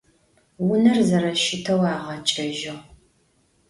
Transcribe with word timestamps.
Vuner 0.65 0.99
zereşıteu 1.09 1.81
ağeç'ejjığ. 1.93 2.77